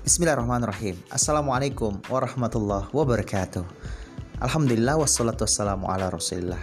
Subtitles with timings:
[0.00, 0.96] Bismillahirrahmanirrahim.
[1.12, 3.60] Assalamualaikum warahmatullahi wabarakatuh.
[4.40, 6.56] Alhamdulillah wassalatu wassalamu ala rasulillah.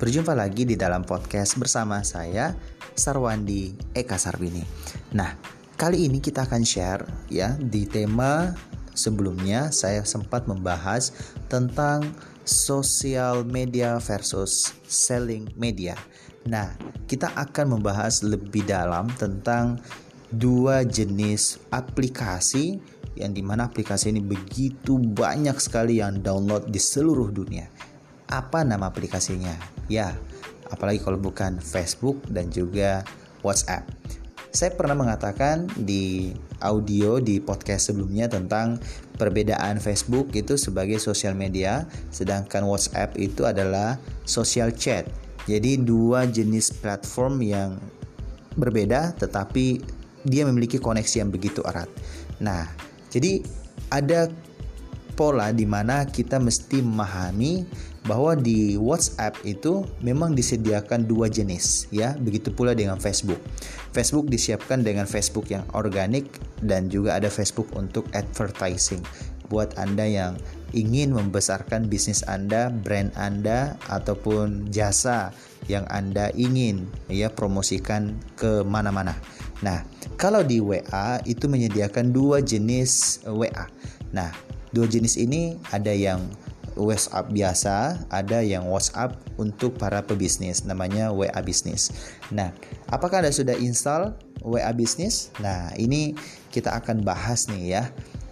[0.00, 2.56] Berjumpa lagi di dalam podcast bersama saya
[2.96, 4.64] Sarwandi Eka Sarbini.
[5.12, 5.36] Nah
[5.76, 8.56] kali ini kita akan share ya di tema
[8.96, 11.12] sebelumnya saya sempat membahas
[11.52, 12.08] tentang
[12.48, 15.92] social media versus selling media.
[16.48, 16.72] Nah
[17.04, 19.76] kita akan membahas lebih dalam tentang
[20.32, 22.80] dua jenis aplikasi
[23.18, 27.66] yang di mana aplikasi ini begitu banyak sekali yang download di seluruh dunia.
[28.30, 29.56] Apa nama aplikasinya?
[29.90, 30.14] Ya,
[30.70, 33.02] apalagi kalau bukan Facebook dan juga
[33.42, 33.88] WhatsApp.
[34.48, 36.32] Saya pernah mengatakan di
[36.64, 38.80] audio di podcast sebelumnya tentang
[39.20, 45.04] perbedaan Facebook itu sebagai sosial media, sedangkan WhatsApp itu adalah social chat.
[45.44, 47.70] Jadi dua jenis platform yang
[48.58, 49.97] berbeda tetapi
[50.28, 51.88] dia memiliki koneksi yang begitu erat.
[52.38, 52.68] Nah,
[53.08, 53.42] jadi
[53.88, 54.28] ada
[55.18, 57.66] pola di mana kita mesti memahami
[58.06, 63.42] bahwa di WhatsApp itu memang disediakan dua jenis ya begitu pula dengan Facebook
[63.90, 66.30] Facebook disiapkan dengan Facebook yang organik
[66.62, 69.02] dan juga ada Facebook untuk advertising
[69.50, 70.32] buat Anda yang
[70.76, 75.32] ingin membesarkan bisnis Anda, brand Anda ataupun jasa
[75.66, 79.16] yang Anda ingin ya promosikan ke mana-mana.
[79.64, 79.82] Nah,
[80.14, 83.66] kalau di WA itu menyediakan dua jenis WA.
[84.14, 84.30] Nah,
[84.70, 86.22] dua jenis ini ada yang
[86.78, 91.90] WhatsApp biasa, ada yang WhatsApp untuk para pebisnis, namanya WA bisnis.
[92.30, 92.54] Nah,
[92.86, 94.14] apakah Anda sudah install
[94.46, 95.34] WA bisnis?
[95.42, 96.14] Nah, ini
[96.54, 97.84] kita akan bahas nih ya.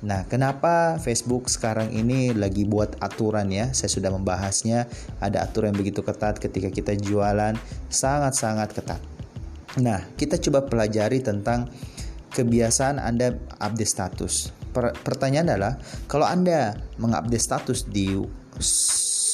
[0.07, 3.75] Nah, kenapa Facebook sekarang ini lagi buat aturan ya?
[3.75, 4.87] Saya sudah membahasnya.
[5.19, 7.59] Ada aturan yang begitu ketat ketika kita jualan,
[7.91, 9.16] sangat-sangat ketat.
[9.77, 11.69] Nah, kita coba pelajari tentang
[12.33, 14.53] kebiasaan Anda update status.
[14.77, 18.13] pertanyaan adalah, kalau Anda mengupdate status di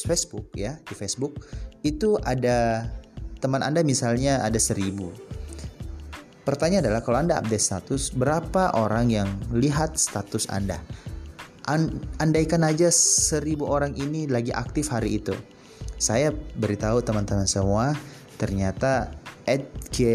[0.06, 1.42] Facebook ya, di Facebook
[1.82, 2.86] itu ada
[3.42, 5.10] teman Anda misalnya ada seribu.
[6.46, 10.78] Pertanyaan adalah kalau Anda update status, berapa orang yang lihat status Anda?
[12.18, 15.30] andaikan aja seribu orang ini lagi aktif hari itu.
[15.94, 17.94] Saya beritahu teman-teman semua,
[18.34, 19.14] ternyata
[19.46, 19.66] at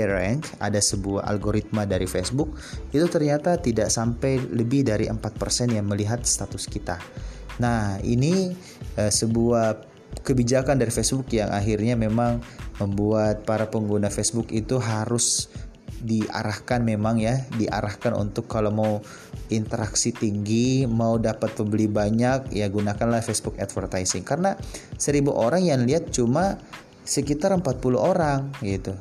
[0.08, 2.56] rank ada sebuah algoritma dari Facebook
[2.96, 5.22] itu ternyata tidak sampai lebih dari 4%
[5.70, 6.98] yang melihat status kita.
[7.58, 8.54] Nah, ini
[8.98, 9.86] uh, sebuah
[10.22, 12.42] kebijakan dari Facebook yang akhirnya memang
[12.82, 15.50] membuat para pengguna Facebook itu harus
[15.98, 18.94] diarahkan memang ya diarahkan untuk kalau mau
[19.50, 24.54] interaksi tinggi mau dapat pembeli banyak ya gunakanlah Facebook advertising karena
[25.02, 26.62] seribu orang yang lihat cuma
[27.08, 28.92] sekitar 40 orang gitu.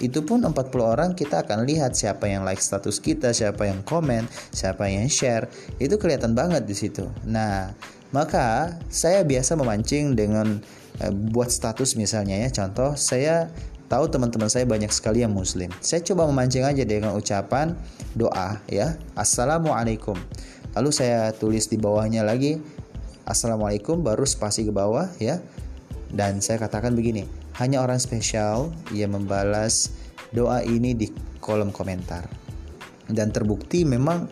[0.00, 0.52] Itu pun 40
[0.84, 5.48] orang kita akan lihat siapa yang like status kita, siapa yang komen, siapa yang share.
[5.80, 7.08] Itu kelihatan banget di situ.
[7.24, 7.72] Nah,
[8.12, 10.60] maka saya biasa memancing dengan
[11.00, 12.48] eh, buat status misalnya ya.
[12.52, 13.48] Contoh, saya
[13.88, 15.72] tahu teman-teman saya banyak sekali yang muslim.
[15.80, 17.72] Saya coba memancing aja dengan ucapan
[18.12, 19.00] doa ya.
[19.16, 20.20] Assalamualaikum.
[20.76, 22.58] Lalu saya tulis di bawahnya lagi
[23.24, 25.40] Assalamualaikum baru spasi ke bawah ya.
[26.12, 27.24] Dan saya katakan begini,
[27.58, 29.94] hanya orang spesial yang membalas
[30.34, 32.26] doa ini di kolom komentar.
[33.06, 34.26] Dan terbukti memang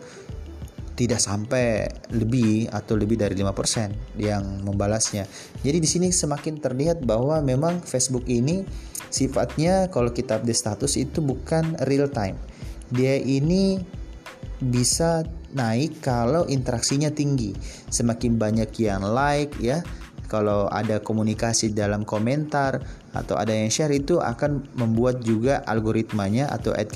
[0.93, 5.25] tidak sampai lebih atau lebih dari 5% yang membalasnya.
[5.65, 8.61] Jadi di sini semakin terlihat bahwa memang Facebook ini
[9.09, 12.37] sifatnya kalau kita update status itu bukan real time.
[12.93, 13.81] Dia ini
[14.61, 17.57] bisa naik kalau interaksinya tinggi.
[17.89, 19.81] Semakin banyak yang like ya,
[20.33, 22.81] kalau ada komunikasi dalam komentar
[23.13, 26.89] atau ada yang share itu akan membuat juga algoritmanya atau ad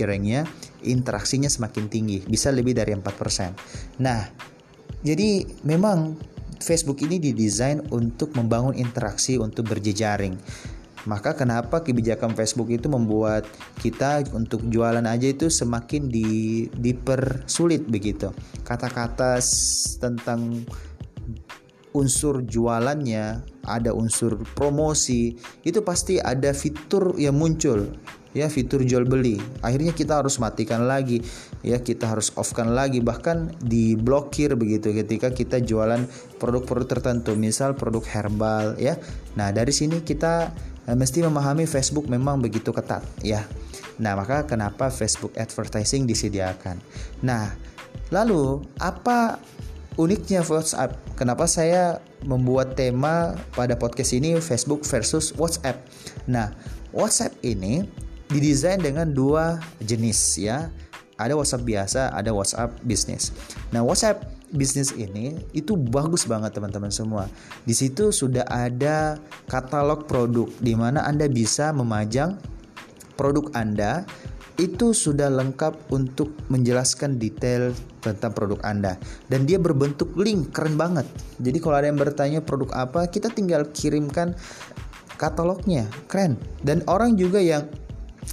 [0.81, 4.25] interaksinya semakin tinggi bisa lebih dari 4% nah
[5.05, 6.17] jadi memang
[6.57, 10.37] Facebook ini didesain untuk membangun interaksi untuk berjejaring.
[11.07, 13.47] Maka kenapa kebijakan Facebook itu membuat
[13.79, 16.27] kita untuk jualan aja itu semakin di
[16.75, 18.35] dipersulit begitu?
[18.67, 19.39] Kata-kata
[20.03, 20.67] tentang
[21.97, 25.33] unsur jualannya, ada unsur promosi,
[25.65, 27.97] itu pasti ada fitur yang muncul
[28.37, 29.41] ya fitur jual beli.
[29.65, 31.25] Akhirnya kita harus matikan lagi
[31.65, 36.05] ya kita harus offkan lagi bahkan diblokir begitu ketika kita jualan
[36.37, 39.01] produk-produk tertentu misal produk herbal ya.
[39.33, 40.53] Nah dari sini kita
[40.85, 43.41] eh, mesti memahami Facebook memang begitu ketat ya.
[43.97, 46.77] Nah maka kenapa Facebook advertising disediakan?
[47.25, 47.57] Nah
[48.13, 49.41] lalu apa
[49.97, 50.95] uniknya WhatsApp.
[51.17, 55.81] Kenapa saya membuat tema pada podcast ini Facebook versus WhatsApp.
[56.29, 56.53] Nah,
[56.93, 57.85] WhatsApp ini
[58.29, 60.69] didesain dengan dua jenis ya.
[61.17, 63.33] ada WhatsApp biasa, ada WhatsApp bisnis.
[63.73, 64.21] Nah, WhatsApp
[64.53, 67.25] bisnis ini itu bagus banget teman-teman semua.
[67.65, 69.17] Di situ sudah ada
[69.49, 72.37] katalog produk di mana Anda bisa memajang
[73.17, 74.05] produk Anda
[74.57, 77.71] itu sudah lengkap untuk menjelaskan detail
[78.01, 78.97] tentang produk Anda
[79.29, 81.05] dan dia berbentuk link keren banget.
[81.37, 84.33] Jadi kalau ada yang bertanya produk apa, kita tinggal kirimkan
[85.21, 85.85] katalognya.
[86.09, 86.41] Keren.
[86.65, 87.69] Dan orang juga yang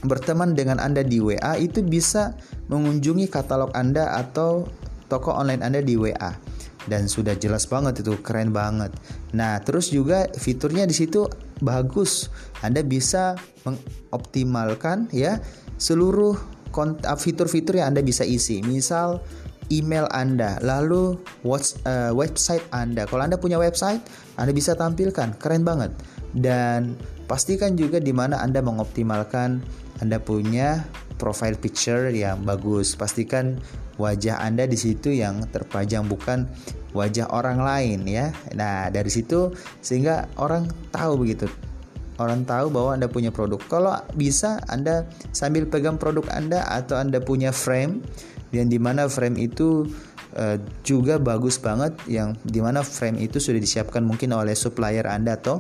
[0.05, 2.35] berteman dengan Anda di WA itu bisa
[2.73, 4.69] mengunjungi katalog Anda atau
[5.13, 6.55] toko online Anda di WA
[6.85, 8.93] dan sudah jelas banget itu keren banget.
[9.33, 11.29] Nah, terus juga fiturnya di situ
[11.65, 12.29] bagus.
[12.61, 15.41] Anda bisa mengoptimalkan ya
[15.79, 16.37] seluruh
[17.05, 18.61] ah, fitur-fitur yang Anda bisa isi.
[18.63, 19.23] Misal
[19.73, 21.17] email Anda, lalu
[21.47, 23.09] watch, uh, website Anda.
[23.09, 24.03] Kalau Anda punya website,
[24.37, 25.95] Anda bisa tampilkan, keren banget.
[26.35, 26.99] Dan
[27.31, 29.63] pastikan juga di mana Anda mengoptimalkan
[30.03, 30.85] Anda punya
[31.17, 32.99] profile picture yang bagus.
[32.99, 33.63] Pastikan
[33.97, 36.51] wajah Anda di situ yang terpajang bukan
[36.93, 38.35] wajah orang lain ya.
[38.59, 41.47] Nah, dari situ sehingga orang tahu begitu.
[42.15, 43.59] Orang tahu bahwa Anda punya produk.
[43.67, 48.03] Kalau bisa Anda sambil pegang produk Anda atau Anda punya frame
[48.55, 49.91] yang di mana frame itu
[50.39, 50.57] uh,
[50.87, 55.59] juga bagus banget yang di mana frame itu sudah disiapkan mungkin oleh supplier Anda atau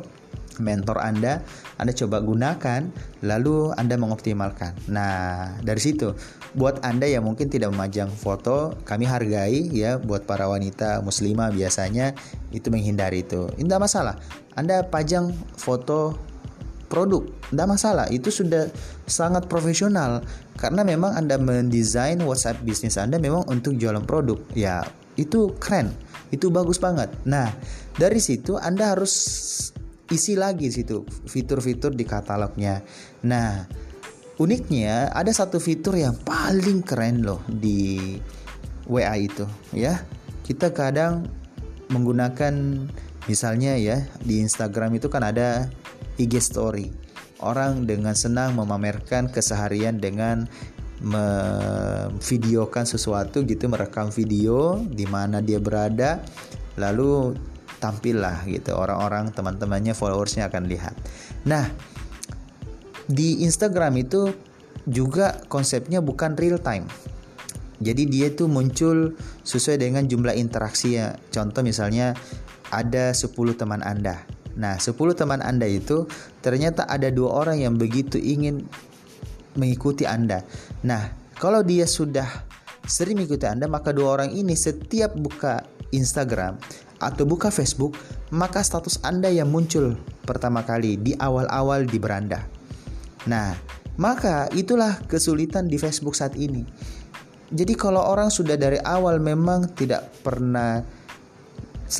[0.62, 1.42] mentor Anda,
[1.80, 2.90] Anda coba gunakan,
[3.26, 4.86] lalu Anda mengoptimalkan.
[4.86, 6.14] Nah, dari situ,
[6.54, 12.14] buat Anda yang mungkin tidak memajang foto, kami hargai ya, buat para wanita muslimah biasanya
[12.54, 13.50] itu menghindari itu.
[13.50, 14.18] Tidak masalah.
[14.54, 16.14] Anda pajang foto
[16.94, 18.06] produk, tidak masalah.
[18.14, 18.70] Itu sudah
[19.10, 20.22] sangat profesional
[20.54, 24.38] karena memang Anda mendesain WhatsApp bisnis Anda memang untuk jualan produk.
[24.54, 24.86] Ya,
[25.18, 25.90] itu keren.
[26.30, 27.10] Itu bagus banget.
[27.26, 27.50] Nah,
[27.98, 29.10] dari situ Anda harus
[30.06, 32.86] isi lagi situ fitur-fitur di katalognya.
[33.26, 33.66] Nah,
[34.38, 38.14] uniknya ada satu fitur yang paling keren loh di
[38.86, 39.42] WA itu
[39.74, 39.98] ya.
[40.46, 41.26] Kita kadang
[41.88, 42.54] menggunakan
[43.24, 45.72] misalnya ya di Instagram itu kan ada
[46.18, 46.90] IG story.
[47.42, 50.46] Orang dengan senang memamerkan keseharian dengan
[51.04, 56.22] memvideokan sesuatu gitu merekam video di mana dia berada
[56.80, 57.36] lalu
[57.82, 58.72] tampil lah gitu.
[58.72, 60.94] Orang-orang teman-temannya followersnya akan lihat.
[61.44, 61.68] Nah
[63.04, 64.32] di Instagram itu
[64.88, 66.88] juga konsepnya bukan real time.
[67.84, 72.16] Jadi dia tuh muncul sesuai dengan jumlah interaksi ya contoh misalnya
[72.72, 74.24] ada 10 teman anda
[74.54, 76.06] nah 10 teman anda itu
[76.42, 78.66] ternyata ada dua orang yang begitu ingin
[79.58, 80.46] mengikuti anda
[80.86, 82.26] nah kalau dia sudah
[82.86, 86.58] sering mengikuti anda maka dua orang ini setiap buka Instagram
[86.98, 87.94] atau buka Facebook,
[88.34, 92.48] maka status Anda yang muncul pertama kali di awal-awal di beranda.
[93.28, 93.52] Nah,
[94.00, 96.64] maka itulah kesulitan di Facebook saat ini.
[97.54, 100.82] Jadi kalau orang sudah dari awal memang tidak pernah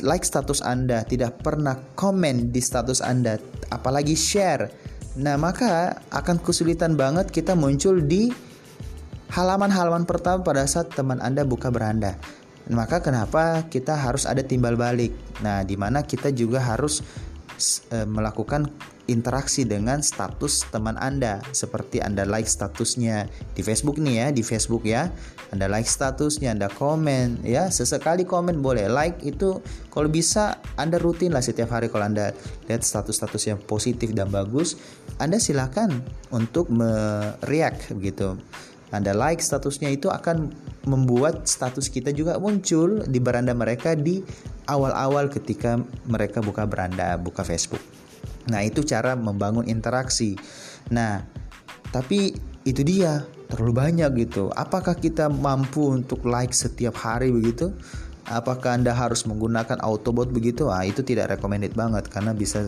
[0.01, 3.37] like status Anda, tidak pernah komen di status Anda,
[3.69, 4.71] apalagi share.
[5.15, 8.33] Nah, maka akan kesulitan banget kita muncul di
[9.31, 12.19] halaman-halaman pertama pada saat teman Anda buka beranda.
[12.65, 15.13] Maka kenapa kita harus ada timbal balik?
[15.45, 17.05] Nah, di mana kita juga harus
[17.91, 18.67] e, melakukan
[19.05, 24.83] interaksi dengan status teman Anda seperti Anda like statusnya di Facebook nih ya, di Facebook
[24.85, 25.13] ya.
[25.53, 28.89] Anda like statusnya, Anda komen ya, sesekali komen boleh.
[28.89, 29.61] Like itu
[29.93, 32.33] kalau bisa Anda rutin lah setiap hari kalau Anda
[32.65, 34.75] lihat status-status yang positif dan bagus,
[35.21, 36.01] Anda silakan
[36.33, 38.41] untuk mereact begitu.
[38.89, 40.49] Anda like statusnya itu akan
[40.85, 44.21] membuat status kita juga muncul di beranda mereka di
[44.69, 47.81] awal-awal ketika mereka buka beranda, buka Facebook.
[48.49, 50.37] Nah, itu cara membangun interaksi.
[50.93, 51.25] Nah,
[51.89, 54.49] tapi itu dia terlalu banyak gitu.
[54.53, 57.73] Apakah kita mampu untuk like setiap hari begitu?
[58.25, 60.73] Apakah Anda harus menggunakan autobot begitu?
[60.73, 62.65] Ah, itu tidak recommended banget karena bisa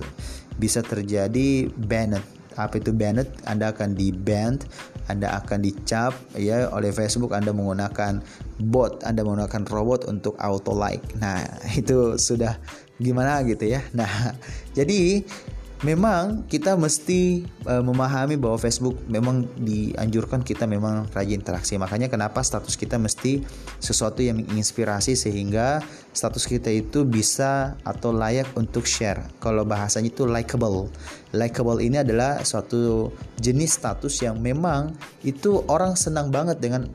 [0.58, 4.66] bisa terjadi banned apa itu banned Anda akan di banned
[5.08, 8.20] Anda akan dicap ya oleh Facebook Anda menggunakan
[8.68, 11.46] bot Anda menggunakan robot untuk auto like nah
[11.80, 12.58] itu sudah
[12.98, 13.82] gimana gitu ya?
[13.94, 14.10] Nah
[14.78, 15.22] jadi
[15.86, 21.78] memang kita mesti uh, memahami bahwa Facebook memang dianjurkan kita memang rajin interaksi.
[21.78, 23.46] Makanya kenapa status kita mesti
[23.78, 29.22] sesuatu yang menginspirasi sehingga status kita itu bisa atau layak untuk share.
[29.38, 30.90] Kalau bahasanya itu likable.
[31.36, 36.90] Likable ini adalah suatu jenis status yang memang itu orang senang banget dengan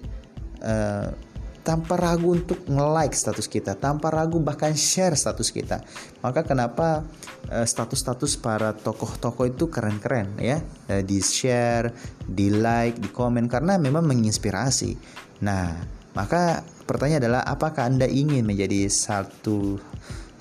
[0.66, 1.14] uh,
[1.62, 5.78] tanpa ragu untuk nge-like status kita, tanpa ragu bahkan share status kita.
[6.18, 7.06] Maka kenapa
[7.50, 10.58] uh, status-status para tokoh-tokoh itu keren-keren ya,
[10.90, 11.94] uh, di share,
[12.26, 14.98] di like, di komen karena memang menginspirasi.
[15.46, 15.78] Nah,
[16.18, 19.78] maka pertanyaan adalah apakah Anda ingin menjadi satu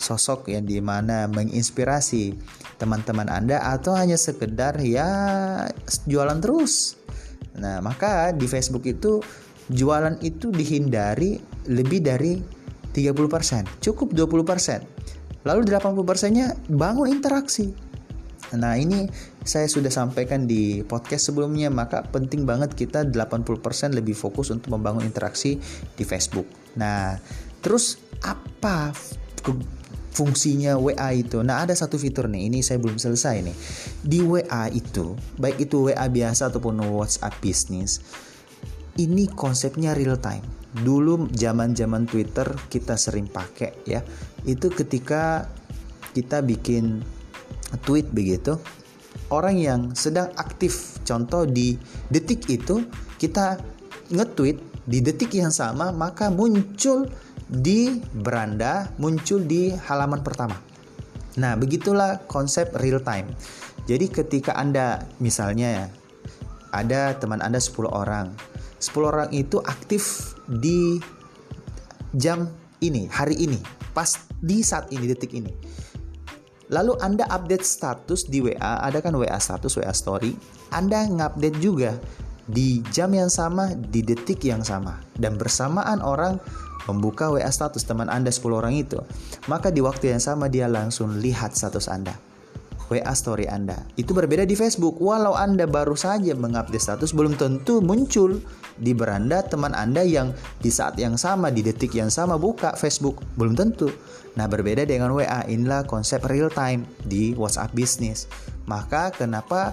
[0.01, 2.33] sosok yang di mana menginspirasi
[2.81, 5.05] teman-teman Anda atau hanya sekedar ya
[6.09, 6.97] jualan terus.
[7.61, 9.21] Nah, maka di Facebook itu
[9.71, 11.39] jualan itu dihindari
[11.71, 12.37] lebih dari
[12.91, 15.47] 30%, cukup 20%.
[15.47, 17.71] Lalu 80%-nya bangun interaksi.
[18.51, 19.07] Nah, ini
[19.47, 25.07] saya sudah sampaikan di podcast sebelumnya, maka penting banget kita 80% lebih fokus untuk membangun
[25.07, 25.55] interaksi
[25.95, 26.45] di Facebook.
[26.75, 27.15] Nah,
[27.63, 28.91] terus apa
[30.11, 31.39] fungsinya WA itu.
[31.41, 33.55] Nah, ada satu fitur nih, ini saya belum selesai nih.
[34.03, 38.03] Di WA itu, baik itu WA biasa ataupun WhatsApp bisnis,
[38.99, 40.43] ini konsepnya real time.
[40.71, 44.03] Dulu zaman-zaman Twitter kita sering pakai ya.
[44.47, 45.47] Itu ketika
[46.11, 47.03] kita bikin
[47.83, 48.59] tweet begitu,
[49.31, 51.79] orang yang sedang aktif, contoh di
[52.11, 52.83] detik itu
[53.15, 53.59] kita
[54.11, 57.07] nge-tweet di detik yang sama maka muncul
[57.51, 60.55] di beranda muncul di halaman pertama.
[61.39, 63.31] Nah, begitulah konsep real time.
[63.87, 65.85] Jadi ketika Anda misalnya ya,
[66.75, 68.50] ada teman Anda 10 orang.
[68.81, 70.97] 10 orang itu aktif di
[72.17, 72.49] jam
[72.81, 73.61] ini, hari ini,
[73.93, 75.53] pas di saat ini, detik ini.
[76.71, 80.33] Lalu Anda update status di WA, ada kan WA status, WA story.
[80.71, 81.99] Anda ngupdate juga
[82.47, 85.03] di jam yang sama, di detik yang sama.
[85.13, 86.39] Dan bersamaan orang
[86.89, 88.97] membuka WA status teman Anda 10 orang itu,
[89.51, 92.30] maka di waktu yang sama dia langsung lihat status Anda.
[92.91, 93.79] WA story Anda.
[93.95, 94.99] Itu berbeda di Facebook.
[94.99, 98.43] Walau Anda baru saja mengupdate status, belum tentu muncul
[98.75, 103.23] di beranda teman Anda yang di saat yang sama, di detik yang sama buka Facebook.
[103.39, 103.87] Belum tentu.
[104.35, 105.47] Nah, berbeda dengan WA.
[105.47, 108.27] Inilah konsep real time di WhatsApp Business.
[108.67, 109.71] Maka kenapa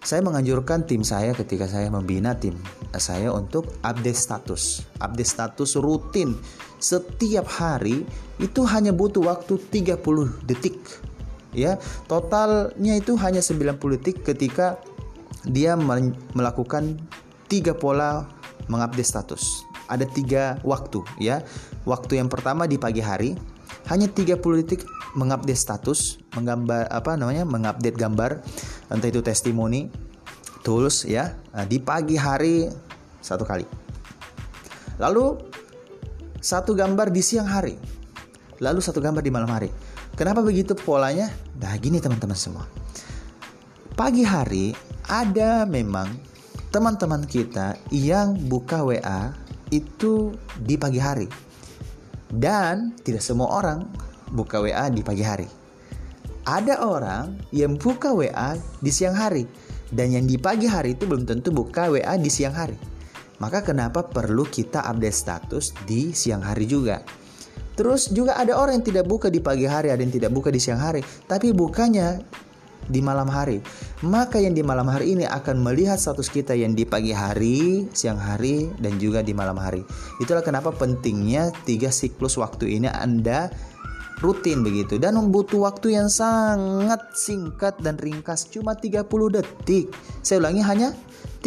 [0.00, 2.56] saya menganjurkan tim saya ketika saya membina tim
[2.96, 4.88] saya untuk update status.
[5.04, 6.32] Update status rutin
[6.78, 8.06] setiap hari
[8.38, 9.98] itu hanya butuh waktu 30
[10.46, 10.78] detik.
[11.56, 14.76] Ya, totalnya itu hanya 90 detik ketika
[15.48, 15.74] dia
[16.36, 17.00] melakukan
[17.48, 18.28] tiga pola
[18.68, 19.64] mengupdate status.
[19.88, 21.40] Ada tiga waktu ya.
[21.88, 23.32] Waktu yang pertama di pagi hari,
[23.88, 24.84] hanya 30 detik
[25.16, 27.48] mengupdate status, menggambar apa namanya?
[27.48, 28.44] mengupdate gambar
[28.92, 29.88] entah itu testimoni,
[30.60, 32.68] tools ya nah, di pagi hari
[33.24, 33.64] satu kali.
[35.00, 35.40] Lalu
[36.38, 37.74] satu gambar di siang hari.
[38.58, 39.70] Lalu satu gambar di malam hari.
[40.18, 41.30] Kenapa begitu polanya?
[41.62, 42.66] Nah, gini teman-teman semua.
[43.94, 44.74] Pagi hari
[45.06, 46.10] ada memang
[46.74, 49.30] teman-teman kita yang buka WA
[49.70, 51.30] itu di pagi hari.
[52.26, 53.86] Dan tidak semua orang
[54.34, 55.46] buka WA di pagi hari.
[56.42, 59.46] Ada orang yang buka WA di siang hari
[59.94, 62.74] dan yang di pagi hari itu belum tentu buka WA di siang hari.
[63.38, 67.06] Maka kenapa perlu kita update status di siang hari juga?
[67.78, 70.58] Terus juga ada orang yang tidak buka di pagi hari, ada yang tidak buka di
[70.58, 70.98] siang hari,
[71.30, 72.18] tapi bukanya
[72.90, 73.62] di malam hari.
[74.02, 78.18] Maka yang di malam hari ini akan melihat status kita yang di pagi hari, siang
[78.18, 79.86] hari, dan juga di malam hari.
[80.18, 83.52] Itulah kenapa pentingnya tiga siklus waktu ini Anda
[84.18, 89.94] rutin begitu dan membutuh waktu yang sangat singkat dan ringkas cuma 30 detik.
[90.26, 90.90] Saya ulangi hanya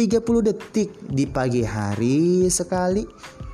[0.00, 3.04] 30 detik di pagi hari sekali,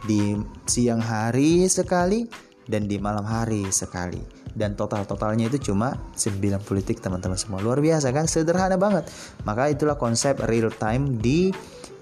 [0.06, 0.38] di
[0.70, 4.20] siang hari sekali dan di malam hari sekali
[4.58, 7.62] dan total-totalnya itu cuma 90 detik teman-teman semua.
[7.62, 8.26] Luar biasa kan?
[8.26, 9.06] Sederhana banget.
[9.46, 11.54] Maka itulah konsep real time di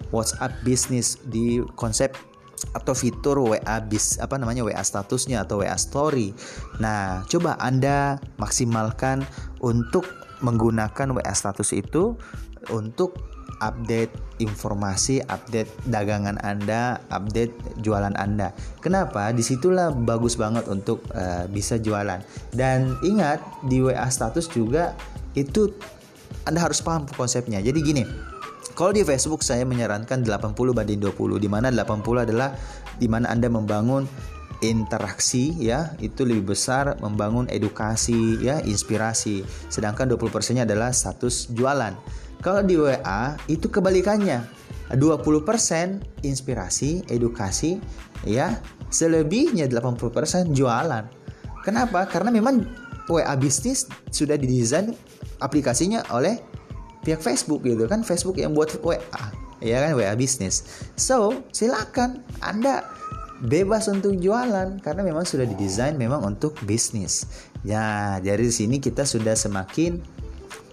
[0.08, 2.16] WhatsApp business di konsep
[2.72, 6.32] atau fitur WA bis apa namanya WA statusnya atau WA story.
[6.80, 9.28] Nah, coba Anda maksimalkan
[9.60, 10.08] untuk
[10.40, 12.16] menggunakan WA status itu
[12.72, 18.52] untuk update informasi, update dagangan Anda, update jualan Anda.
[18.84, 19.32] Kenapa?
[19.32, 22.20] Di situlah bagus banget untuk uh, bisa jualan.
[22.52, 24.92] Dan ingat di WA status juga
[25.32, 25.72] itu
[26.44, 27.64] Anda harus paham konsepnya.
[27.64, 28.04] Jadi gini,
[28.76, 32.52] kalau di Facebook saya menyarankan 80 banding 20 di mana 80 adalah
[33.00, 34.04] di mana Anda membangun
[34.64, 41.92] interaksi ya itu lebih besar membangun edukasi ya inspirasi sedangkan 20 persennya adalah status jualan
[42.46, 44.46] kalau di WA itu kebalikannya.
[44.94, 47.82] 20% inspirasi, edukasi,
[48.22, 48.62] ya.
[48.86, 51.10] Selebihnya 80% jualan.
[51.66, 52.06] Kenapa?
[52.06, 52.62] Karena memang
[53.10, 54.94] WA bisnis sudah didesain
[55.42, 56.38] aplikasinya oleh
[57.02, 58.06] pihak Facebook gitu kan.
[58.06, 59.22] Facebook yang buat WA,
[59.58, 60.86] ya kan WA bisnis.
[60.94, 62.86] So, silakan Anda
[63.42, 67.26] bebas untuk jualan karena memang sudah didesain memang untuk bisnis.
[67.66, 69.98] Ya, dari sini kita sudah semakin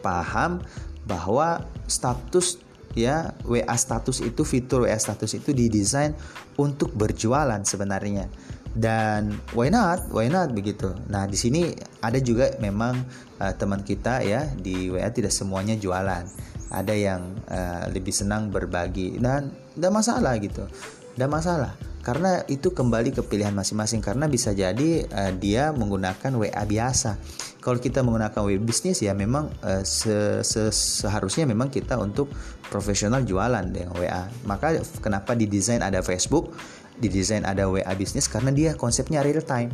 [0.06, 0.62] paham
[1.04, 2.60] bahwa status
[2.94, 6.14] ya WA status itu fitur WA status itu didesain
[6.58, 8.30] untuk berjualan sebenarnya.
[8.74, 10.10] Dan why not?
[10.10, 10.98] Why not begitu?
[11.06, 11.70] Nah di sini
[12.02, 13.06] ada juga memang
[13.38, 16.26] uh, teman kita ya di WA tidak semuanya jualan.
[16.74, 20.66] Ada yang uh, lebih senang berbagi dan tidak masalah gitu
[21.14, 21.74] tidak masalah.
[22.04, 24.04] Karena itu kembali ke pilihan masing-masing.
[24.04, 27.16] Karena bisa jadi uh, dia menggunakan WA biasa.
[27.64, 32.28] Kalau kita menggunakan WA bisnis ya memang uh, se -se seharusnya memang kita untuk
[32.68, 36.52] profesional jualan dengan WA maka kenapa didesain ada Facebook
[37.00, 38.28] didesain ada WA bisnis?
[38.28, 39.72] Karena dia konsepnya real time.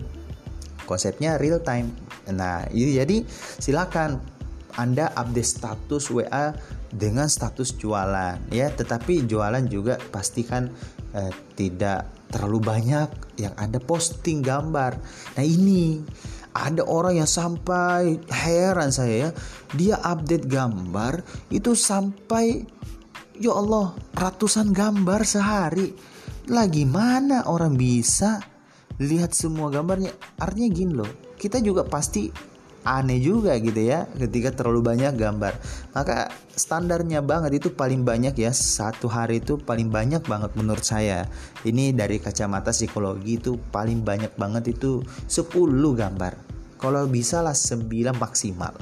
[0.85, 1.89] Konsepnya real time.
[2.29, 3.25] Nah jadi
[3.57, 4.21] silakan
[4.77, 6.53] anda update status WA
[6.93, 8.69] dengan status jualan ya.
[8.69, 10.69] Tetapi jualan juga pastikan
[11.15, 13.09] eh, tidak terlalu banyak
[13.41, 15.01] yang ada posting gambar.
[15.37, 16.01] Nah ini
[16.53, 19.31] ada orang yang sampai heran saya ya
[19.77, 21.21] dia update gambar
[21.53, 22.65] itu sampai
[23.37, 25.93] ya Allah ratusan gambar sehari.
[26.49, 28.41] Lagi mana orang bisa
[28.97, 30.09] lihat semua gambarnya?
[30.41, 32.27] Artinya gini loh kita juga pasti
[32.89, 35.53] aneh juga gitu ya ketika terlalu banyak gambar.
[35.93, 41.29] Maka standarnya banget itu paling banyak ya satu hari itu paling banyak banget menurut saya.
[41.61, 45.53] Ini dari kacamata psikologi itu paling banyak banget itu 10
[45.93, 46.33] gambar.
[46.81, 47.85] Kalau bisa lah 9
[48.17, 48.73] maksimal.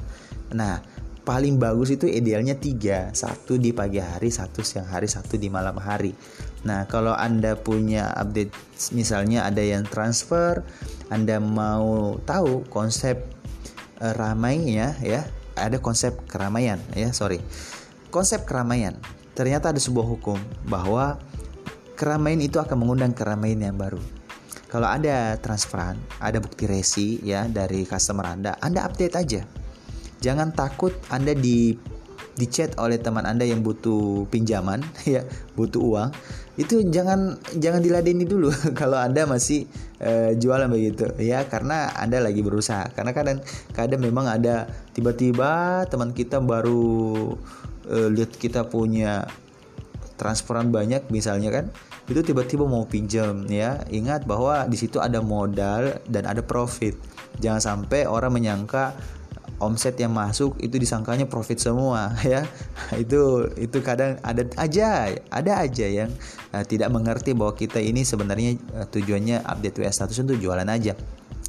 [0.56, 0.80] Nah
[1.28, 3.12] paling bagus itu idealnya tiga.
[3.12, 6.16] Satu di pagi hari satu siang hari satu di malam hari.
[6.64, 8.56] Nah kalau anda punya update
[8.96, 10.64] misalnya ada yang transfer
[11.12, 13.37] anda mau tahu konsep
[13.98, 15.26] ramainya ya
[15.58, 17.42] ada konsep keramaian ya sorry.
[18.08, 18.96] Konsep keramaian.
[19.36, 21.20] Ternyata ada sebuah hukum bahwa
[21.94, 24.00] keramaian itu akan mengundang keramaian yang baru.
[24.68, 29.42] Kalau ada transferan ada bukti resi ya dari customer anda anda update aja.
[30.18, 31.78] Jangan takut Anda di
[32.38, 35.26] di chat oleh teman Anda yang butuh pinjaman ya,
[35.58, 36.10] butuh uang.
[36.54, 39.66] Itu jangan jangan diladeni dulu kalau Anda masih
[39.98, 42.94] uh, jualan begitu ya karena Anda lagi berusaha.
[42.94, 43.42] Karena kadang
[43.74, 47.34] kadang memang ada tiba-tiba teman kita baru
[47.90, 49.26] uh, lihat kita punya
[50.18, 51.66] transferan banyak misalnya kan
[52.10, 56.98] itu tiba-tiba mau pinjam ya ingat bahwa di situ ada modal dan ada profit
[57.38, 58.98] jangan sampai orang menyangka
[59.58, 62.46] omset yang masuk itu disangkanya profit semua ya.
[62.94, 66.10] Itu itu kadang ada aja ada aja yang
[66.54, 70.94] uh, tidak mengerti bahwa kita ini sebenarnya uh, tujuannya update WA status untuk jualan aja.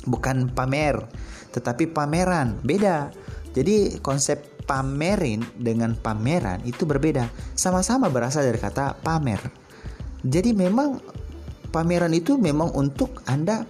[0.06, 1.06] Bukan pamer
[1.54, 2.62] tetapi pameran.
[2.62, 3.10] Beda.
[3.50, 7.26] Jadi konsep pamerin dengan pameran itu berbeda.
[7.58, 9.42] Sama-sama berasal dari kata pamer.
[10.22, 11.02] Jadi memang
[11.74, 13.66] pameran itu memang untuk anda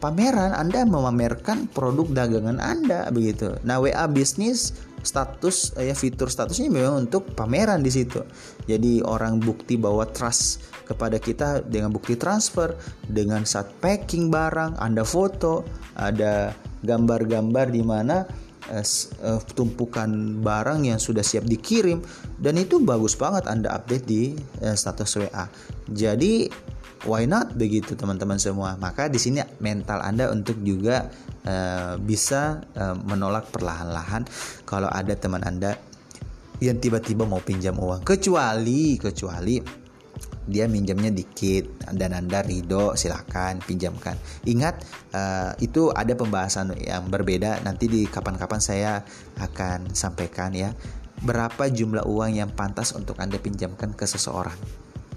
[0.00, 3.60] pameran Anda memamerkan produk dagangan Anda begitu.
[3.62, 8.24] Nah, WA bisnis status ya fitur statusnya memang untuk pameran di situ.
[8.64, 12.74] Jadi orang bukti bahwa trust kepada kita dengan bukti transfer,
[13.06, 15.62] dengan saat packing barang, Anda foto,
[15.94, 18.24] ada gambar-gambar di mana
[18.70, 22.00] uh, tumpukan barang yang sudah siap dikirim
[22.40, 24.34] dan itu bagus banget Anda update di
[24.64, 25.44] uh, status WA.
[25.90, 26.48] Jadi
[27.04, 27.52] why not?
[27.56, 28.76] Begitu teman-teman semua.
[28.76, 31.08] Maka di sini mental anda untuk juga
[31.44, 34.26] uh, bisa uh, menolak perlahan-lahan
[34.68, 35.76] kalau ada teman anda
[36.60, 38.04] yang tiba-tiba mau pinjam uang.
[38.04, 39.80] Kecuali kecuali
[40.50, 44.18] dia minjamnya dikit dan anda ridho silahkan pinjamkan.
[44.44, 44.74] Ingat
[45.14, 47.64] uh, itu ada pembahasan yang berbeda.
[47.64, 48.92] Nanti di kapan-kapan saya
[49.40, 50.76] akan sampaikan ya
[51.20, 54.56] berapa jumlah uang yang pantas untuk anda pinjamkan ke seseorang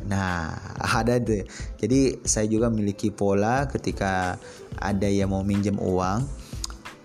[0.07, 0.55] Nah,
[0.99, 1.43] ada deh.
[1.79, 4.37] Jadi saya juga memiliki pola ketika
[4.79, 6.25] ada yang mau minjem uang,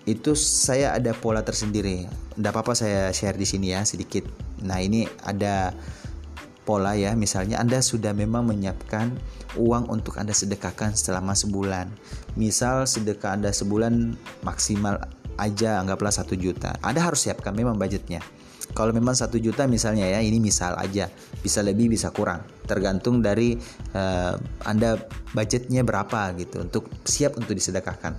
[0.09, 2.09] itu saya ada pola tersendiri.
[2.09, 4.25] Tidak apa-apa saya share di sini ya sedikit.
[4.63, 5.71] Nah, ini ada
[6.67, 7.15] pola ya.
[7.15, 9.15] Misalnya Anda sudah memang menyiapkan
[9.57, 11.91] uang untuk Anda sedekahkan selama sebulan.
[12.35, 15.01] Misal sedekah Anda sebulan maksimal
[15.39, 16.75] aja anggaplah satu juta.
[16.83, 18.19] Anda harus siapkan memang budgetnya
[18.73, 21.09] kalau memang satu juta misalnya ya, ini misal aja,
[21.41, 23.57] bisa lebih bisa kurang, tergantung dari
[23.97, 24.33] uh,
[24.65, 25.01] anda
[25.33, 28.13] budgetnya berapa gitu untuk siap untuk disedekahkan.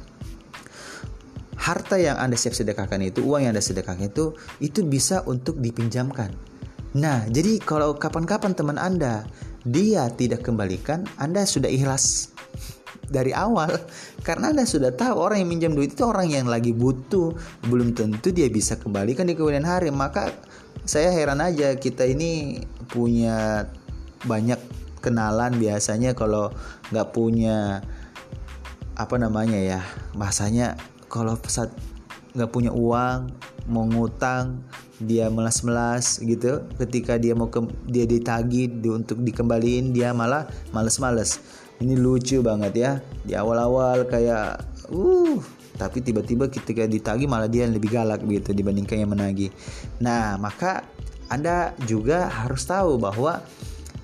[1.61, 4.33] Harta yang anda siap sedekahkan itu, uang yang anda sedekahkan itu,
[4.65, 6.33] itu bisa untuk dipinjamkan.
[6.97, 9.23] Nah, jadi kalau kapan-kapan teman anda
[9.63, 12.33] dia tidak kembalikan, anda sudah ikhlas
[13.11, 13.75] dari awal.
[14.27, 17.35] Karena anda sudah tahu orang yang minjam duit itu orang yang lagi butuh.
[17.67, 19.91] Belum tentu dia bisa kembalikan di kemudian hari.
[19.91, 20.31] Maka
[20.87, 23.67] saya heran aja kita ini punya
[24.25, 24.59] banyak
[25.03, 26.15] kenalan biasanya.
[26.15, 26.55] Kalau
[26.95, 27.83] nggak punya
[29.01, 29.81] apa namanya ya
[30.13, 30.77] bahasanya
[31.09, 31.73] kalau saat
[32.37, 33.33] nggak punya uang
[33.67, 34.61] mau ngutang
[35.01, 36.69] dia melas-melas gitu.
[36.77, 40.45] Ketika dia mau ke, dia ditagi di, untuk dikembaliin dia malah
[40.77, 41.41] males-males
[41.81, 42.93] ini lucu banget ya.
[43.25, 44.61] Di awal-awal kayak
[44.93, 45.41] uh
[45.81, 49.49] tapi tiba-tiba ketika ditagi malah dia lebih galak gitu dibandingkan yang menagih
[49.97, 50.85] nah maka
[51.33, 53.41] anda juga harus tahu bahwa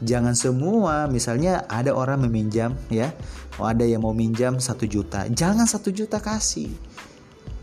[0.01, 3.13] jangan semua misalnya ada orang meminjam ya
[3.61, 6.73] oh ada yang mau minjam satu juta jangan satu juta kasih.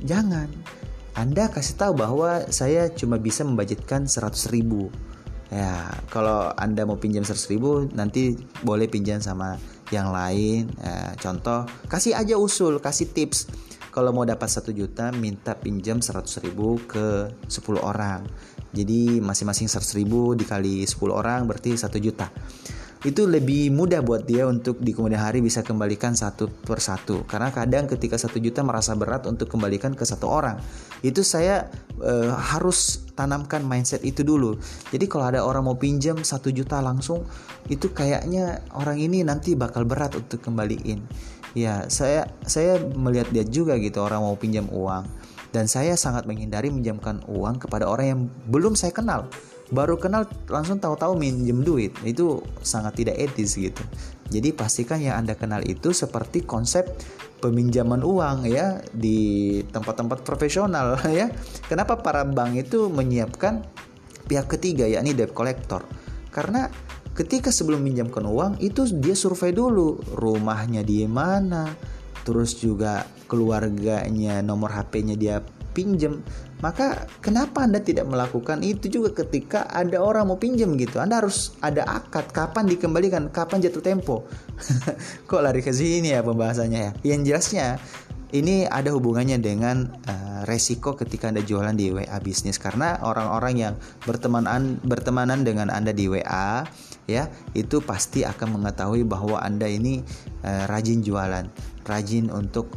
[0.03, 0.51] Jangan.
[1.15, 4.91] Anda kasih tahu bahwa saya cuma bisa membudgetkan 100 ribu
[5.53, 8.33] ya kalau anda mau pinjam 100 ribu nanti
[8.65, 9.61] boleh pinjam sama
[9.93, 10.73] yang lain.
[10.81, 13.47] Ya, contoh kasih aja usul kasih tips.
[13.93, 18.25] Kalau mau dapat satu juta minta pinjam 100 ribu ke 10 orang.
[18.73, 22.33] Jadi masing-masing 100 ribu dikali 10 orang berarti satu juta
[23.03, 27.27] itu lebih mudah buat dia untuk di kemudian hari bisa kembalikan satu per satu.
[27.27, 30.55] Karena kadang ketika satu juta merasa berat untuk kembalikan ke satu orang.
[31.03, 31.67] Itu saya
[31.99, 34.55] e, harus tanamkan mindset itu dulu.
[34.95, 37.27] Jadi kalau ada orang mau pinjam satu juta langsung
[37.67, 41.03] itu kayaknya orang ini nanti bakal berat untuk kembaliin.
[41.59, 45.03] Ya saya saya melihat dia juga gitu orang mau pinjam uang.
[45.53, 49.29] Dan saya sangat menghindari minjamkan uang kepada orang yang belum saya kenal
[49.73, 51.97] baru kenal langsung tahu-tahu minjem duit.
[52.05, 53.81] Itu sangat tidak etis gitu.
[54.29, 56.85] Jadi pastikan yang anda kenal itu seperti konsep
[57.41, 61.33] peminjaman uang ya di tempat-tempat profesional ya.
[61.65, 63.65] Kenapa para bank itu menyiapkan
[64.29, 65.83] pihak ketiga yakni debt collector?
[66.29, 66.69] Karena
[67.13, 71.69] ketika sebelum minjamkan uang itu dia survei dulu rumahnya di mana
[72.23, 75.37] terus juga keluarganya nomor HP-nya dia
[75.73, 76.21] pinjam
[76.63, 81.03] maka kenapa Anda tidak melakukan itu juga ketika ada orang mau pinjam gitu?
[81.03, 84.23] Anda harus ada akad kapan dikembalikan, kapan jatuh tempo.
[85.27, 86.91] Kok lari ke sini ya pembahasannya ya?
[87.03, 87.67] Yang jelasnya
[88.31, 93.73] ini ada hubungannya dengan uh, resiko ketika Anda jualan di WA bisnis karena orang-orang yang
[94.07, 96.63] bertemanan bertemanan dengan Anda di WA
[97.11, 97.27] ya,
[97.59, 99.99] itu pasti akan mengetahui bahwa Anda ini
[100.47, 101.51] uh, rajin jualan,
[101.83, 102.71] rajin untuk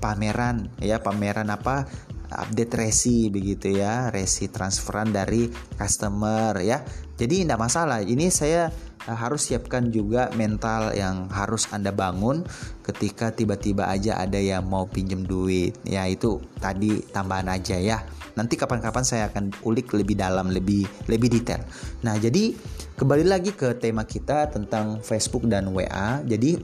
[0.00, 1.84] pameran ya, pameran apa?
[2.30, 6.82] Update resi begitu ya resi transferan dari customer ya.
[7.18, 8.00] Jadi tidak masalah.
[8.00, 8.72] Ini saya
[9.04, 12.46] eh, harus siapkan juga mental yang harus anda bangun
[12.80, 15.76] ketika tiba-tiba aja ada yang mau pinjem duit.
[15.84, 18.00] Ya itu tadi tambahan aja ya.
[18.38, 21.60] Nanti kapan-kapan saya akan ulik lebih dalam lebih lebih detail.
[22.06, 22.54] Nah jadi
[22.96, 26.56] kembali lagi ke tema kita tentang Facebook dan WA jadi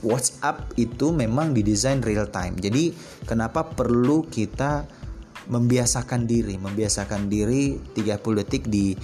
[0.00, 2.56] WhatsApp itu memang didesain real time.
[2.56, 2.92] Jadi
[3.24, 4.84] kenapa perlu kita
[5.50, 8.94] membiasakan diri, membiasakan diri 30 detik di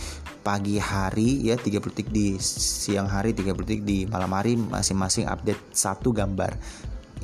[0.46, 5.74] pagi hari ya 30 detik di siang hari 30 detik di malam hari masing-masing update
[5.74, 6.54] satu gambar.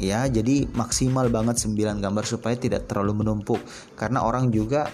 [0.01, 3.63] Ya jadi maksimal banget 9 gambar supaya tidak terlalu menumpuk.
[3.95, 4.91] Karena orang juga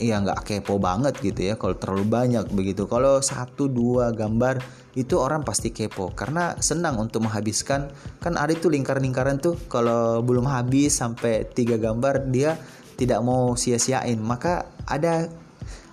[0.00, 2.88] ya nggak kepo banget gitu ya kalau terlalu banyak begitu.
[2.88, 4.58] Kalau satu dua gambar
[4.96, 6.10] itu orang pasti kepo.
[6.16, 7.92] Karena senang untuk menghabiskan.
[8.18, 12.56] Kan ada itu lingkaran-lingkaran tuh kalau belum habis sampai tiga gambar dia
[12.96, 14.18] tidak mau sia-siain.
[14.18, 15.28] Maka ada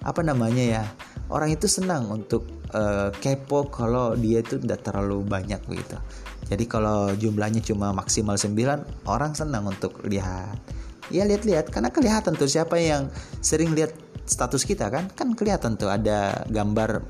[0.02, 0.84] apa namanya ya
[1.28, 6.00] orang itu senang untuk uh, kepo kalau dia itu tidak terlalu banyak begitu.
[6.48, 10.56] Jadi kalau jumlahnya cuma maksimal 9 orang senang untuk lihat
[11.14, 11.72] ya lihat-lihat.
[11.72, 13.94] Karena kelihatan tuh siapa yang sering lihat
[14.28, 15.10] status kita kan?
[15.14, 17.04] Kan kelihatan tuh ada gambar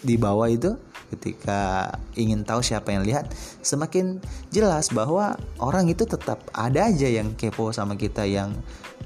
[0.00, 0.76] di bawah itu
[1.10, 3.28] ketika ingin tahu siapa yang lihat.
[3.60, 4.22] Semakin
[4.54, 8.54] jelas bahwa orang itu tetap ada aja yang kepo sama kita yang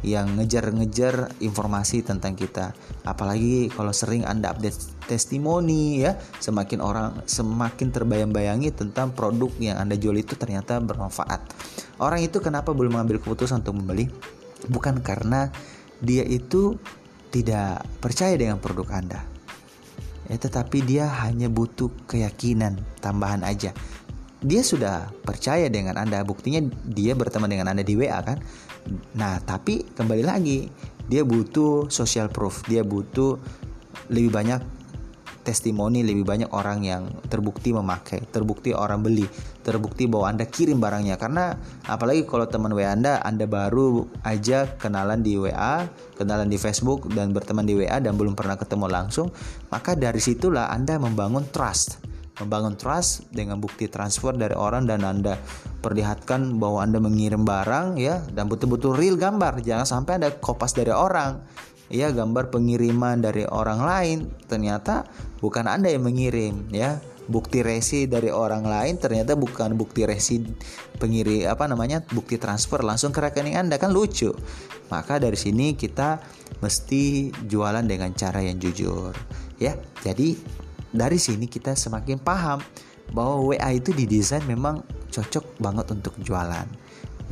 [0.04, 2.76] yang ngejar-ngejar informasi tentang kita.
[3.08, 4.76] Apalagi kalau sering anda update
[5.08, 6.20] testimoni ya.
[6.44, 11.40] Semakin orang semakin terbayang-bayangi tentang produk yang anda jual itu ternyata bermanfaat
[12.00, 14.10] orang itu kenapa belum mengambil keputusan untuk membeli
[14.70, 15.52] bukan karena
[16.00, 16.78] dia itu
[17.30, 19.20] tidak percaya dengan produk anda
[20.30, 23.76] ya tetapi dia hanya butuh keyakinan tambahan aja
[24.44, 26.20] dia sudah percaya dengan Anda.
[26.20, 28.36] Buktinya dia berteman dengan Anda di WA kan.
[29.16, 30.68] Nah, tapi kembali lagi,
[31.08, 32.60] dia butuh social proof.
[32.68, 33.40] Dia butuh
[34.12, 34.60] lebih banyak
[35.40, 37.02] testimoni, lebih banyak orang yang
[37.32, 39.24] terbukti memakai, terbukti orang beli,
[39.64, 41.16] terbukti bahwa Anda kirim barangnya.
[41.16, 41.56] Karena
[41.88, 45.88] apalagi kalau teman WA Anda, Anda baru aja kenalan di WA,
[46.20, 49.32] kenalan di Facebook dan berteman di WA dan belum pernah ketemu langsung,
[49.72, 55.38] maka dari situlah Anda membangun trust membangun trust dengan bukti transfer dari orang dan Anda
[55.78, 59.62] perlihatkan bahwa Anda mengirim barang ya dan betul-betul real gambar.
[59.62, 61.38] Jangan sampai ada kopas dari orang.
[61.92, 64.18] Ya, gambar pengiriman dari orang lain
[64.50, 65.06] ternyata
[65.38, 66.98] bukan Anda yang mengirim ya.
[67.28, 70.44] Bukti resi dari orang lain ternyata bukan bukti resi
[71.00, 74.32] pengiri apa namanya bukti transfer langsung ke rekening Anda kan lucu.
[74.92, 76.20] Maka dari sini kita
[76.60, 79.16] mesti jualan dengan cara yang jujur
[79.56, 79.76] ya.
[80.04, 80.36] Jadi
[80.94, 82.62] dari sini kita semakin paham
[83.12, 86.66] bahwa WA itu didesain memang cocok banget untuk jualan.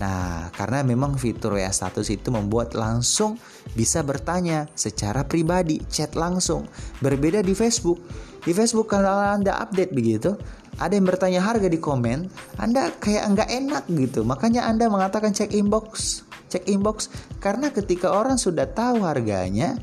[0.00, 3.36] Nah, karena memang fitur WA status itu membuat langsung
[3.76, 6.64] bisa bertanya secara pribadi, chat langsung.
[7.04, 8.00] Berbeda di Facebook.
[8.42, 10.34] Di Facebook kalau Anda update begitu,
[10.82, 12.26] ada yang bertanya harga di komen,
[12.58, 14.26] Anda kayak nggak enak gitu.
[14.26, 17.06] Makanya Anda mengatakan cek inbox, cek inbox
[17.38, 19.78] karena ketika orang sudah tahu harganya,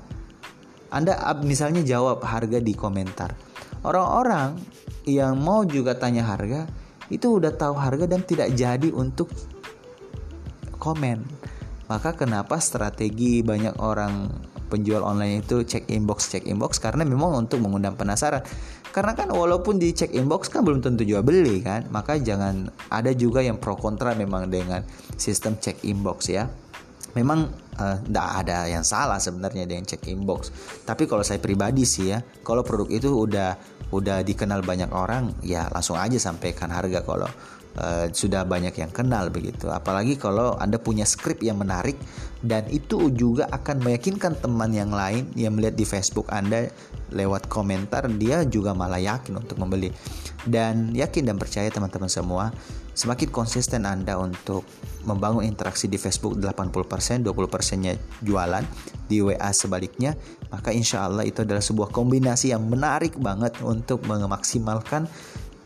[0.91, 3.32] Anda misalnya jawab harga di komentar.
[3.80, 4.60] Orang-orang
[5.08, 6.67] yang mau juga tanya harga
[7.08, 9.32] itu udah tahu harga dan tidak jadi untuk
[10.78, 11.24] komen.
[11.88, 14.30] Maka kenapa strategi banyak orang
[14.69, 18.45] penjual online itu cek inbox cek inbox karena memang untuk mengundang penasaran.
[18.89, 23.12] Karena kan walaupun di cek inbox kan belum tentu jual beli kan, maka jangan ada
[23.13, 24.86] juga yang pro kontra memang dengan
[25.17, 26.49] sistem cek inbox ya.
[27.17, 30.53] Memang tidak uh, ada yang salah sebenarnya dengan cek inbox.
[30.84, 33.55] Tapi kalau saya pribadi sih ya, kalau produk itu udah
[33.89, 37.29] udah dikenal banyak orang, ya langsung aja sampaikan harga kalau
[37.80, 39.72] uh, sudah banyak yang kenal begitu.
[39.72, 41.96] Apalagi kalau Anda punya skrip yang menarik
[42.44, 46.72] dan itu juga akan meyakinkan teman yang lain yang melihat di Facebook Anda
[47.10, 49.89] lewat komentar dia juga malah yakin untuk membeli.
[50.44, 52.52] Dan yakin dan percaya teman-teman semua,
[52.96, 54.63] semakin konsisten Anda untuk
[55.04, 58.63] membangun interaksi di Facebook 80%, 20%-nya jualan,
[59.10, 60.13] di WA sebaliknya,
[60.54, 65.10] maka insya Allah itu adalah sebuah kombinasi yang menarik banget untuk memaksimalkan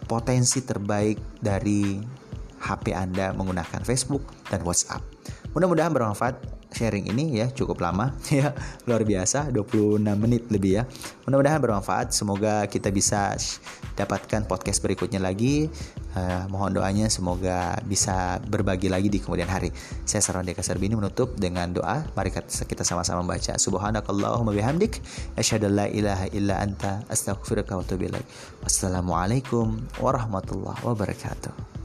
[0.06, 2.00] potensi terbaik dari
[2.64, 5.04] HP Anda menggunakan Facebook dan WhatsApp.
[5.52, 8.52] Mudah-mudahan bermanfaat sharing ini ya cukup lama ya
[8.90, 10.84] luar biasa 26 menit lebih ya.
[11.24, 13.38] Mudah-mudahan bermanfaat semoga kita bisa
[13.94, 15.70] dapatkan podcast berikutnya lagi.
[16.14, 19.74] Uh, mohon doanya semoga bisa berbagi lagi di kemudian hari.
[20.06, 22.06] Saya Saran Deka Serbini menutup dengan doa.
[22.14, 23.58] Mari kita sama-sama membaca.
[23.58, 25.02] Subhanakallahumma bihamdik
[25.38, 28.10] asyhadu la ilaha illa anta astaghfiruka wa atubu
[28.66, 31.83] wassalamualaikum warahmatullahi wabarakatuh